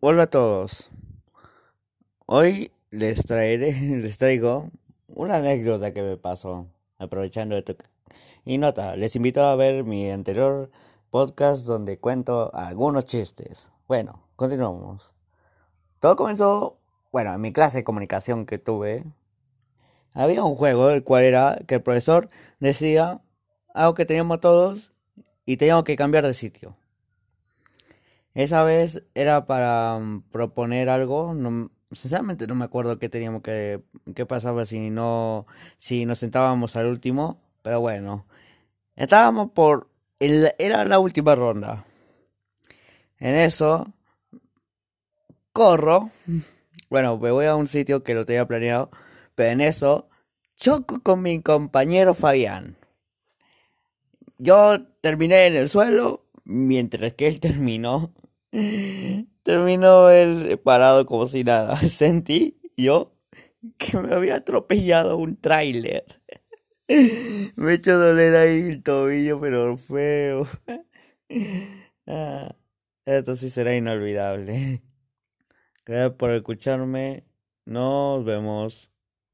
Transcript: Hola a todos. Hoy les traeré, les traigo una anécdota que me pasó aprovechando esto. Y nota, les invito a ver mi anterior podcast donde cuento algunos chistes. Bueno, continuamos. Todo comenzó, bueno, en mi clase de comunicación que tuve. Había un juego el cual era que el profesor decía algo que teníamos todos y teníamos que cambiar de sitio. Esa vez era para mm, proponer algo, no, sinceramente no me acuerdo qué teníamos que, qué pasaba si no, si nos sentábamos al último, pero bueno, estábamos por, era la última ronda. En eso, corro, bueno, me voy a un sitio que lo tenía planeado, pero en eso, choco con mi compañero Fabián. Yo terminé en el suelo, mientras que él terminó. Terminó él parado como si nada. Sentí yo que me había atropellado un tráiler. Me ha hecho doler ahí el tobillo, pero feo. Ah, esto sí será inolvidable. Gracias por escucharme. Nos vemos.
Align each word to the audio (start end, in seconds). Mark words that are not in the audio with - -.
Hola 0.00 0.24
a 0.24 0.26
todos. 0.26 0.90
Hoy 2.26 2.70
les 2.90 3.24
traeré, 3.24 3.72
les 3.80 4.18
traigo 4.18 4.68
una 5.08 5.36
anécdota 5.36 5.94
que 5.94 6.02
me 6.02 6.18
pasó 6.18 6.66
aprovechando 6.98 7.56
esto. 7.56 7.76
Y 8.44 8.58
nota, 8.58 8.94
les 8.96 9.16
invito 9.16 9.42
a 9.42 9.56
ver 9.56 9.84
mi 9.84 10.10
anterior 10.10 10.70
podcast 11.08 11.64
donde 11.64 11.98
cuento 11.98 12.54
algunos 12.54 13.06
chistes. 13.06 13.70
Bueno, 13.88 14.28
continuamos. 14.36 15.14
Todo 15.98 16.14
comenzó, 16.14 16.78
bueno, 17.10 17.32
en 17.32 17.40
mi 17.40 17.50
clase 17.50 17.78
de 17.78 17.84
comunicación 17.84 18.44
que 18.44 18.58
tuve. 18.58 19.04
Había 20.12 20.44
un 20.44 20.56
juego 20.56 20.90
el 20.90 21.04
cual 21.04 21.22
era 21.22 21.58
que 21.66 21.76
el 21.76 21.82
profesor 21.82 22.28
decía 22.58 23.22
algo 23.72 23.94
que 23.94 24.04
teníamos 24.04 24.40
todos 24.40 24.92
y 25.46 25.56
teníamos 25.56 25.84
que 25.84 25.96
cambiar 25.96 26.26
de 26.26 26.34
sitio. 26.34 26.76
Esa 28.34 28.62
vez 28.62 29.04
era 29.14 29.46
para 29.46 29.98
mm, 29.98 30.22
proponer 30.30 30.88
algo, 30.88 31.34
no, 31.34 31.70
sinceramente 31.92 32.46
no 32.46 32.54
me 32.54 32.64
acuerdo 32.64 32.98
qué 32.98 33.08
teníamos 33.08 33.42
que, 33.42 33.82
qué 34.14 34.26
pasaba 34.26 34.64
si 34.64 34.90
no, 34.90 35.46
si 35.78 36.06
nos 36.06 36.18
sentábamos 36.20 36.76
al 36.76 36.86
último, 36.86 37.40
pero 37.62 37.80
bueno, 37.80 38.26
estábamos 38.96 39.50
por, 39.50 39.88
era 40.18 40.84
la 40.84 40.98
última 40.98 41.34
ronda. 41.34 41.84
En 43.18 43.34
eso, 43.34 43.92
corro, 45.52 46.10
bueno, 46.88 47.18
me 47.18 47.30
voy 47.30 47.46
a 47.46 47.56
un 47.56 47.68
sitio 47.68 48.02
que 48.02 48.14
lo 48.14 48.24
tenía 48.24 48.46
planeado, 48.46 48.90
pero 49.34 49.50
en 49.50 49.60
eso, 49.60 50.08
choco 50.56 51.00
con 51.02 51.22
mi 51.22 51.40
compañero 51.42 52.14
Fabián. 52.14 52.76
Yo 54.38 54.86
terminé 55.02 55.46
en 55.46 55.56
el 55.56 55.68
suelo, 55.68 56.24
mientras 56.44 57.12
que 57.14 57.28
él 57.28 57.40
terminó. 57.40 58.12
Terminó 59.42 60.10
él 60.10 60.58
parado 60.62 61.06
como 61.06 61.26
si 61.26 61.44
nada. 61.44 61.76
Sentí 61.88 62.60
yo 62.76 63.12
que 63.78 63.98
me 63.98 64.14
había 64.14 64.36
atropellado 64.36 65.16
un 65.16 65.36
tráiler. 65.36 66.04
Me 67.56 67.70
ha 67.70 67.74
hecho 67.74 67.98
doler 67.98 68.34
ahí 68.34 68.68
el 68.70 68.82
tobillo, 68.82 69.40
pero 69.40 69.76
feo. 69.76 70.46
Ah, 72.12 72.56
esto 73.04 73.36
sí 73.36 73.50
será 73.50 73.76
inolvidable. 73.76 74.82
Gracias 75.86 76.12
por 76.16 76.32
escucharme. 76.32 77.24
Nos 77.64 78.24
vemos. 78.24 78.89